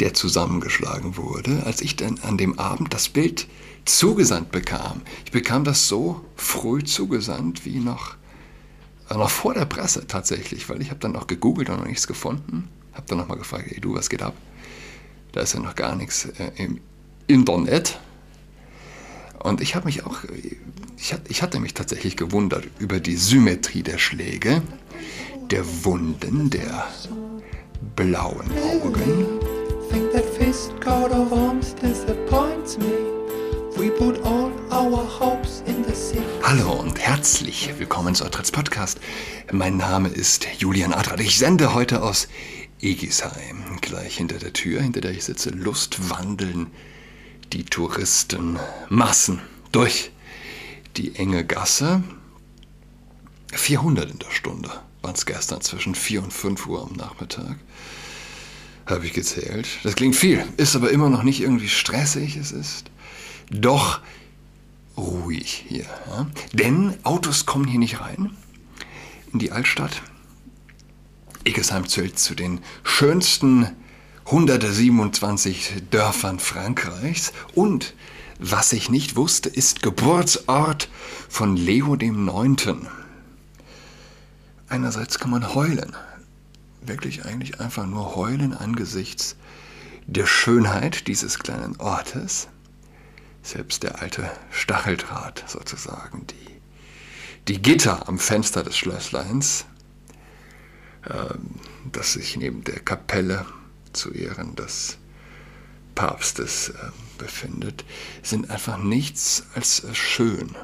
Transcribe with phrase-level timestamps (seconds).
[0.00, 3.46] der zusammengeschlagen wurde, als ich dann an dem Abend das Bild
[3.84, 5.02] zugesandt bekam.
[5.24, 8.16] Ich bekam das so früh zugesandt wie noch,
[9.10, 12.06] äh, noch vor der Presse tatsächlich, weil ich habe dann noch gegoogelt und noch nichts
[12.06, 12.68] gefunden.
[12.92, 14.34] Habe dann nochmal gefragt, hey du, was geht ab?
[15.32, 16.80] Da ist ja noch gar nichts äh, im
[17.26, 17.98] Internet.
[19.42, 20.24] Und ich habe mich auch,
[20.96, 24.62] ich, ich hatte mich tatsächlich gewundert über die Symmetrie der Schläge,
[25.50, 26.86] der Wunden, der
[27.94, 29.53] blauen Augen.
[29.94, 32.90] Think that fist coat of arms disappoints me.
[33.78, 36.20] We put all our hopes in the sea.
[36.42, 38.98] Hallo und herzlich willkommen zu Adrats Podcast.
[39.52, 41.20] Mein Name ist Julian Adrat.
[41.20, 42.26] Ich sende heute aus
[42.80, 43.78] Egisheim.
[43.82, 46.72] Gleich hinter der Tür, hinter der ich sitze, Lustwandeln
[47.52, 50.10] die Touristenmassen durch
[50.96, 52.02] die enge Gasse.
[53.52, 54.70] 400 in der Stunde
[55.02, 57.58] waren es gestern zwischen 4 und 5 Uhr am Nachmittag.
[58.86, 59.66] Habe ich gezählt.
[59.82, 62.36] Das klingt viel, ist aber immer noch nicht irgendwie stressig.
[62.36, 62.90] Es ist
[63.50, 64.00] doch
[64.96, 65.86] ruhig hier.
[66.08, 66.26] Ja?
[66.52, 68.30] Denn Autos kommen hier nicht rein
[69.32, 70.02] in die Altstadt.
[71.44, 73.68] Egesheim zählt zu den schönsten
[74.26, 77.94] 127 Dörfern Frankreichs und
[78.38, 80.88] was ich nicht wusste, ist Geburtsort
[81.28, 82.88] von Leo Neunten.
[84.68, 85.94] Einerseits kann man heulen,
[86.86, 89.36] wirklich eigentlich einfach nur heulen angesichts
[90.06, 92.48] der Schönheit dieses kleinen Ortes.
[93.42, 96.60] Selbst der alte Stacheldraht sozusagen, die,
[97.48, 99.66] die Gitter am Fenster des Schlössleins,
[101.02, 101.34] äh,
[101.92, 103.44] das sich neben der Kapelle
[103.92, 104.98] zu Ehren des
[105.94, 106.74] Papstes äh,
[107.18, 107.84] befindet,
[108.22, 110.56] sind einfach nichts als schön.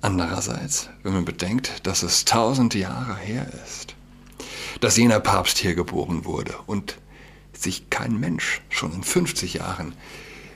[0.00, 3.96] Andererseits, wenn man bedenkt, dass es tausend Jahre her ist,
[4.80, 6.98] dass jener Papst hier geboren wurde und
[7.52, 9.94] sich kein Mensch schon in 50 Jahren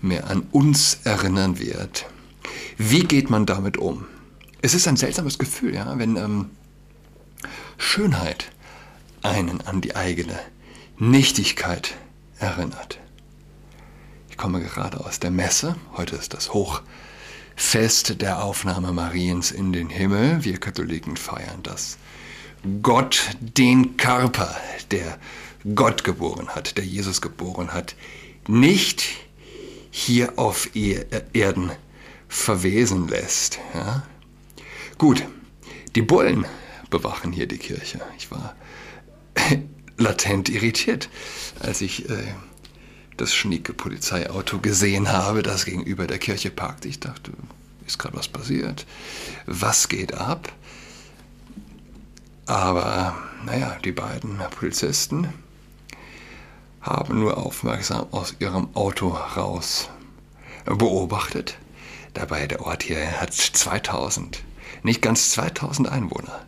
[0.00, 2.06] mehr an uns erinnern wird.
[2.76, 4.06] Wie geht man damit um?
[4.62, 6.50] Es ist ein seltsames Gefühl, ja, wenn ähm,
[7.76, 8.50] Schönheit
[9.22, 10.38] einen an die eigene
[10.98, 11.94] Nichtigkeit
[12.38, 12.98] erinnert.
[14.30, 15.76] Ich komme gerade aus der Messe.
[15.96, 16.82] Heute ist das Hoch
[17.56, 20.44] Fest der Aufnahme Mariens in den Himmel.
[20.44, 21.98] Wir Katholiken feiern das.
[22.82, 24.56] Gott den Körper,
[24.90, 25.18] der
[25.74, 27.94] Gott geboren hat, der Jesus geboren hat,
[28.46, 29.04] nicht
[29.90, 31.72] hier auf Erden
[32.28, 33.58] verwesen lässt.
[33.74, 34.04] Ja?
[34.98, 35.24] Gut,
[35.94, 36.46] die Bullen
[36.90, 38.00] bewachen hier die Kirche.
[38.16, 38.54] Ich war
[39.96, 41.08] latent irritiert,
[41.60, 42.34] als ich äh,
[43.16, 46.84] das schnieke Polizeiauto gesehen habe, das gegenüber der Kirche parkt.
[46.84, 47.32] Ich dachte,
[47.86, 48.86] ist gerade was passiert?
[49.46, 50.52] Was geht ab?
[52.48, 53.14] Aber
[53.44, 55.28] naja, die beiden Polizisten
[56.80, 59.90] haben nur aufmerksam aus ihrem Auto raus
[60.64, 61.58] beobachtet.
[62.14, 64.42] Dabei der Ort hier hat 2000,
[64.82, 66.46] nicht ganz 2000 Einwohner.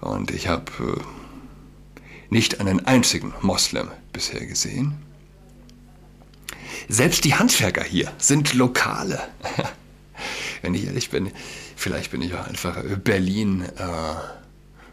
[0.00, 4.94] Und ich habe äh, nicht einen einzigen Moslem bisher gesehen.
[6.88, 9.20] Selbst die Handwerker hier sind Lokale.
[10.62, 11.32] Wenn ich ehrlich bin,
[11.74, 14.39] vielleicht bin ich auch einfach Berlin äh,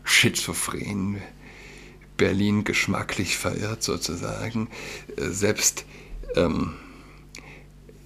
[0.07, 1.22] schizophren,
[2.16, 4.69] Berlin geschmacklich verirrt sozusagen.
[5.16, 5.85] Äh, selbst
[6.35, 6.73] ähm,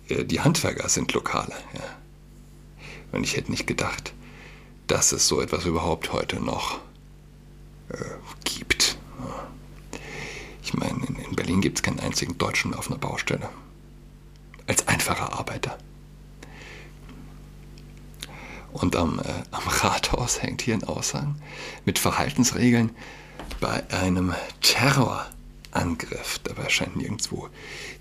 [0.09, 1.53] äh, die Handwerker sind Lokale.
[1.73, 1.84] Ja.
[3.13, 4.13] Und ich hätte nicht gedacht,
[4.88, 6.79] dass es so etwas überhaupt heute noch
[7.90, 7.95] äh,
[8.44, 8.97] gibt.
[10.63, 13.50] Ich meine, in, in Berlin gibt es keinen einzigen Deutschen auf einer Baustelle
[14.67, 15.78] als einfacher Arbeiter.
[18.74, 21.36] Und am, äh, am Rathaus hängt hier ein Aushang
[21.86, 22.92] mit Verhaltensregeln
[23.59, 26.40] bei einem Terrorangriff.
[26.44, 27.50] Dabei scheint nirgendwo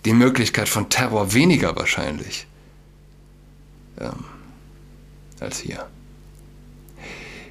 [0.04, 2.46] die Möglichkeit von Terror weniger wahrscheinlich
[3.98, 4.24] ähm,
[5.40, 5.88] als hier.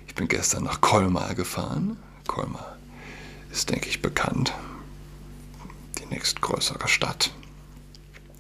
[0.08, 1.98] Ich bin gestern nach Colmar gefahren.
[2.28, 2.78] Colmar
[3.52, 4.54] ist, denke ich, bekannt.
[6.00, 7.32] Die nächstgrößere Stadt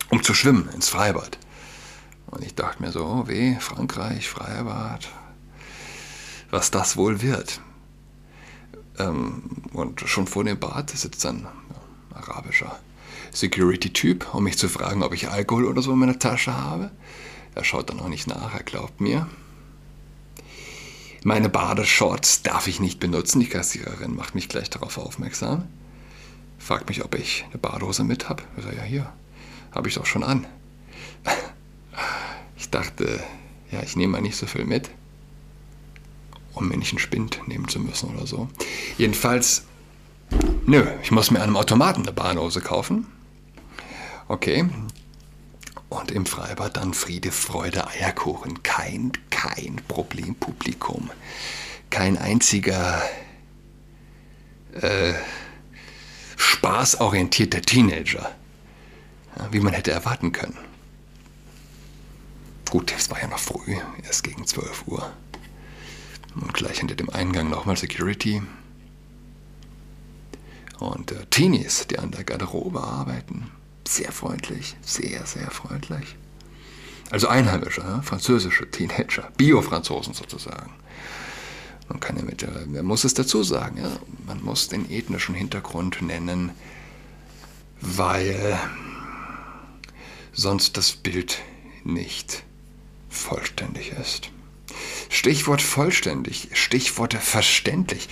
[0.10, 1.38] um zu schwimmen ins Freibad.
[2.32, 5.10] Und ich dachte mir so, oh weh, Frankreich, Freibad,
[6.52, 7.62] was das wohl wird.
[8.98, 9.44] Ähm,
[9.74, 11.48] und schon vor dem Bad sitzt ein
[12.14, 12.80] arabischer
[13.32, 16.92] Security-Typ, um mich zu fragen, ob ich Alkohol oder so in meiner Tasche habe.
[17.56, 19.28] Er schaut dann auch nicht nach, er glaubt mir.
[21.24, 23.40] Meine Badeshorts darf ich nicht benutzen.
[23.42, 25.68] Die Kassiererin macht mich gleich darauf aufmerksam.
[26.58, 28.44] Fragt mich, ob ich eine Badehose mit habe.
[28.58, 29.14] Ich sage, ja, hier,
[29.72, 30.48] habe ich doch schon an.
[32.70, 33.20] Ich dachte,
[33.72, 34.92] ja, ich nehme mal nicht so viel mit,
[36.54, 38.48] um mir nicht einen Spind nehmen zu müssen oder so.
[39.00, 39.64] Jedenfalls
[40.68, 43.08] Nö, ich muss mir einem Automaten eine Bahnhose kaufen.
[44.28, 44.70] Okay.
[45.90, 48.62] Und im Freibad dann Friede, Freude, Eierkuchen.
[48.62, 51.10] Kein, kein Problempublikum.
[51.90, 53.02] Kein einziger
[54.80, 55.14] äh,
[56.38, 58.30] spaßorientierter Teenager.
[59.50, 60.69] Wie man hätte erwarten können.
[62.70, 65.12] Gut, es war ja noch früh, erst gegen 12 Uhr.
[66.36, 68.44] Und gleich hinter dem Eingang nochmal Security.
[70.78, 73.50] Und äh, Teenies, die an der Garderobe arbeiten.
[73.88, 76.16] Sehr freundlich, sehr, sehr freundlich.
[77.10, 78.04] Also Einheimische, ja?
[78.04, 80.72] französische Teenager, Bio-Franzosen sozusagen.
[81.88, 83.90] Man kann ja mit, äh, man muss es dazu sagen, ja?
[84.28, 86.52] man muss den ethnischen Hintergrund nennen,
[87.82, 88.60] weil
[90.34, 91.40] sonst das Bild
[91.84, 92.44] nicht
[93.10, 94.32] vollständig ist.
[95.10, 98.08] Stichwort vollständig, Stichworte verständlich.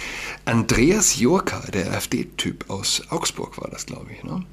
[0.45, 4.45] Andreas Jurka, der AfD-Typ aus Augsburg war das, glaube ich, ne?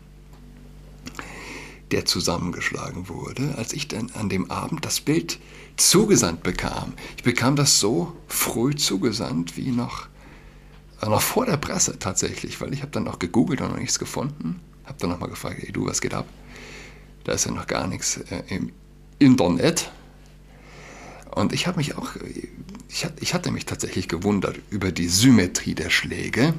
[1.90, 5.38] der zusammengeschlagen wurde, als ich dann an dem Abend das Bild
[5.76, 6.94] zugesandt bekam.
[7.16, 10.08] Ich bekam das so früh zugesandt wie noch,
[11.00, 13.98] äh, noch vor der Presse tatsächlich, weil ich habe dann auch gegoogelt und noch nichts
[13.98, 14.60] gefunden.
[14.84, 16.26] Habe dann nochmal gefragt, hey du, was geht ab?
[17.24, 18.72] Da ist ja noch gar nichts äh, im
[19.18, 19.90] Internet.
[21.34, 22.12] Und ich habe mich auch,
[23.20, 26.54] ich, hatte mich tatsächlich gewundert über die Symmetrie der Schläge,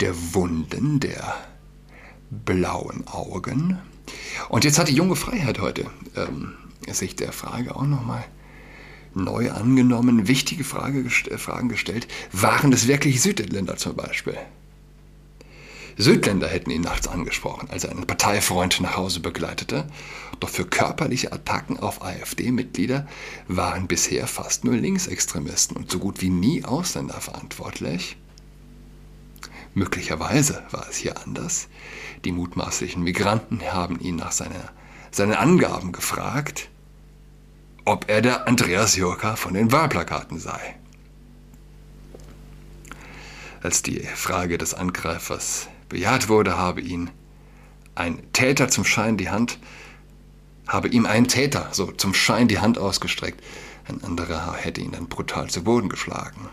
[0.00, 1.36] der Wunden, der
[2.30, 3.78] blauen Augen.
[4.48, 5.84] Und jetzt hat die junge Freiheit heute
[6.16, 6.54] ähm,
[6.90, 8.24] sich der Frage auch nochmal
[9.14, 12.08] neu angenommen, wichtige Frage, Fragen gestellt.
[12.32, 14.38] Waren das wirklich Südländer zum Beispiel?
[15.96, 19.86] Südländer hätten ihn nachts angesprochen, als er einen Parteifreund nach Hause begleitete.
[20.40, 23.06] Doch für körperliche Attacken auf AfD-Mitglieder
[23.48, 28.16] waren bisher fast nur Linksextremisten und so gut wie nie Ausländer verantwortlich.
[29.74, 31.68] Möglicherweise war es hier anders.
[32.24, 34.72] Die mutmaßlichen Migranten haben ihn nach seiner,
[35.10, 36.68] seinen Angaben gefragt,
[37.84, 40.76] ob er der Andreas Jurka von den Wahlplakaten sei.
[43.62, 47.10] Als die Frage des Angreifers bejaht wurde, habe ihn
[47.94, 49.58] ein Täter zum Schein die Hand,
[50.66, 53.42] habe ihm ein Täter so zum Schein die Hand ausgestreckt.
[53.86, 56.48] Ein anderer hätte ihn dann brutal zu Boden geschlagen.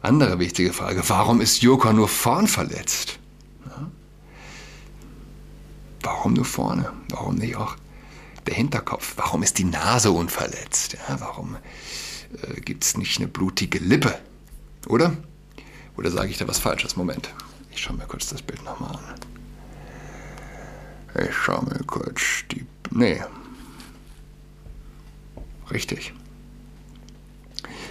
[0.00, 3.18] Andere wichtige Frage, warum ist Joko nur vorn verletzt?
[6.02, 6.92] Warum nur vorne?
[7.10, 7.76] Warum nicht auch
[8.46, 9.14] der Hinterkopf?
[9.16, 10.94] Warum ist die Nase unverletzt?
[11.08, 11.56] Ja, warum
[12.42, 14.18] äh, gibt es nicht eine blutige Lippe?
[14.88, 15.16] Oder?
[15.96, 16.96] Oder sage ich da was Falsches?
[16.96, 17.32] Moment.
[17.72, 19.20] Ich schaue mir kurz das Bild nochmal an.
[21.26, 22.20] Ich schaue mir kurz
[22.50, 22.64] die.
[22.90, 23.22] Nee.
[25.70, 26.12] Richtig.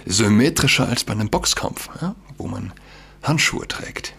[0.06, 2.72] Symmetrischer als bei einem Boxkampf, ja, wo man
[3.22, 4.14] Handschuhe trägt.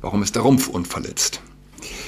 [0.00, 1.40] Warum ist der Rumpf unverletzt?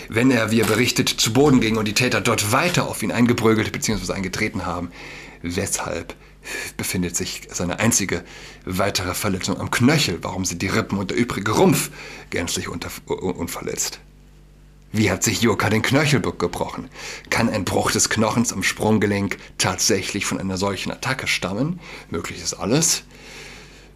[0.08, 3.12] Wenn er, wie er berichtet, zu Boden ging und die Täter dort weiter auf ihn
[3.12, 4.12] eingeprügelt bzw.
[4.12, 4.90] eingetreten haben,
[5.42, 6.14] weshalb
[6.76, 8.24] befindet sich seine einzige
[8.64, 10.18] weitere Verletzung am Knöchel.
[10.22, 11.90] Warum sind die Rippen und der übrige Rumpf
[12.30, 14.00] gänzlich unter, unverletzt?
[14.90, 16.88] Wie hat sich Joka den Knöchel gebrochen?
[17.28, 21.78] Kann ein Bruch des Knochens am Sprunggelenk tatsächlich von einer solchen Attacke stammen?
[22.10, 23.02] Möglich ist alles.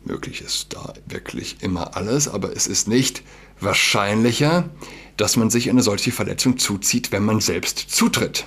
[0.04, 3.22] Möglich ist da wirklich immer alles, aber es ist nicht
[3.60, 4.68] wahrscheinlicher,
[5.16, 8.44] dass man sich eine solche Verletzung zuzieht, wenn man selbst zutritt.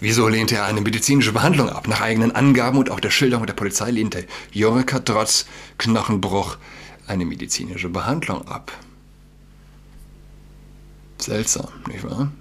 [0.00, 1.86] Wieso lehnte er eine medizinische Behandlung ab?
[1.86, 5.44] Nach eigenen Angaben und auch der Schilderung der Polizei lehnte Jorka trotz
[5.76, 6.56] Knochenbruch
[7.06, 8.72] eine medizinische Behandlung ab.
[11.18, 12.32] Seltsam, nicht wahr?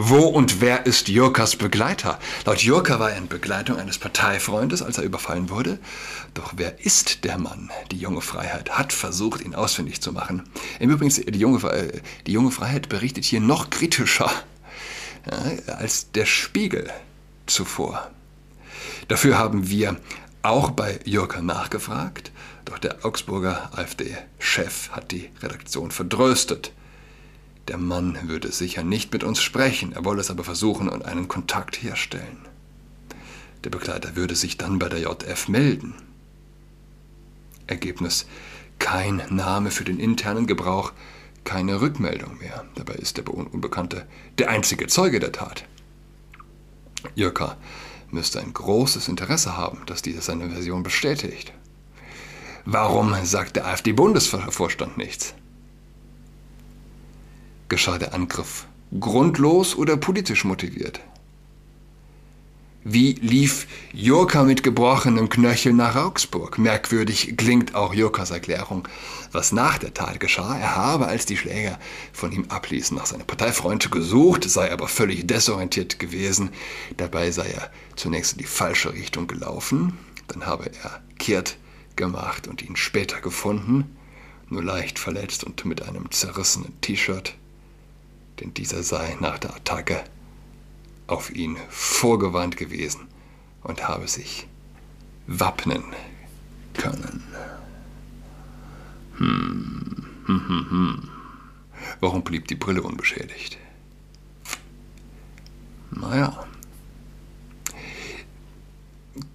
[0.00, 2.18] Wo und wer ist Jurkas Begleiter?
[2.44, 5.78] Laut Jurka war er in Begleitung eines Parteifreundes, als er überfallen wurde.
[6.34, 7.70] Doch wer ist der Mann?
[7.90, 10.48] Die junge Freiheit hat versucht, ihn ausfindig zu machen.
[10.78, 14.30] Im Übrigen, die junge, äh, die junge Freiheit berichtet hier noch kritischer
[15.28, 16.90] als der Spiegel
[17.46, 18.10] zuvor.
[19.08, 19.96] Dafür haben wir
[20.42, 22.32] auch bei Jürgen nachgefragt,
[22.64, 26.72] doch der Augsburger AfD-Chef hat die Redaktion verdröstet.
[27.68, 31.28] Der Mann würde sicher nicht mit uns sprechen, er wolle es aber versuchen und einen
[31.28, 32.38] Kontakt herstellen.
[33.64, 35.94] Der Begleiter würde sich dann bei der JF melden.
[37.66, 38.26] Ergebnis
[38.78, 40.92] kein Name für den internen Gebrauch
[41.48, 42.66] keine Rückmeldung mehr.
[42.74, 45.64] Dabei ist der Unbekannte der einzige Zeuge der Tat.
[47.14, 47.56] Jürka
[48.10, 51.54] müsste ein großes Interesse haben, dass dieser seine Version bestätigt.
[52.66, 55.32] Warum sagt der AfD-Bundesvorstand nichts?
[57.70, 58.66] Geschah der Angriff
[59.00, 61.00] grundlos oder politisch motiviert?
[62.90, 66.56] Wie lief Jurka mit gebrochenem Knöchel nach Augsburg?
[66.56, 68.88] Merkwürdig klingt auch Jurkas Erklärung,
[69.30, 70.56] was nach der Tat geschah.
[70.58, 71.78] Er habe, als die Schläger
[72.14, 76.48] von ihm abließen, nach seiner Parteifreund gesucht, sei aber völlig desorientiert gewesen.
[76.96, 81.58] Dabei sei er zunächst in die falsche Richtung gelaufen, dann habe er kehrt
[81.94, 83.98] gemacht und ihn später gefunden,
[84.48, 87.34] nur leicht verletzt und mit einem zerrissenen T-Shirt,
[88.40, 90.04] denn dieser sei nach der Attacke
[91.08, 93.08] auf ihn vorgewandt gewesen
[93.62, 94.46] und habe sich
[95.26, 95.82] wappnen
[96.74, 97.24] können.
[99.16, 101.08] Hm, hm, hm, hm.
[102.00, 103.58] Warum blieb die Brille unbeschädigt?
[105.90, 106.46] Naja,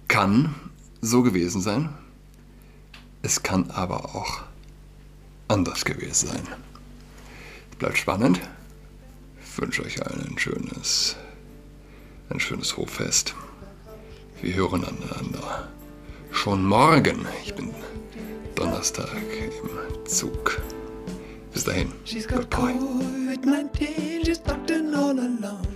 [0.08, 0.54] kann
[1.00, 1.90] so gewesen sein.
[3.22, 4.42] Es kann aber auch
[5.48, 6.48] anders gewesen sein.
[7.78, 8.40] Bleibt spannend.
[9.42, 11.16] Ich wünsche euch allen ein schönes
[12.30, 13.34] ein schönes Hoffest.
[14.40, 15.68] Wir hören aneinander.
[16.30, 17.26] Schon morgen.
[17.44, 17.74] Ich bin
[18.54, 20.60] Donnerstag im Zug.
[21.52, 21.92] Bis dahin.
[22.04, 25.73] She's got COVID-19, she's tucked in all alone.